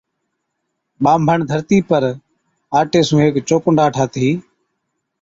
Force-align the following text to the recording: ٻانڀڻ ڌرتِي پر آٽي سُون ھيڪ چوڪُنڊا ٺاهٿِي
ٻانڀڻ 1.03 1.37
ڌرتِي 1.49 1.77
پر 1.89 2.03
آٽي 2.79 2.99
سُون 3.07 3.19
ھيڪ 3.23 3.35
چوڪُنڊا 3.49 3.85
ٺاهٿِي 3.95 4.27